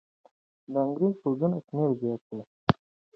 [0.71, 2.43] د انګریزي پوځونو شمېر زیاتېده.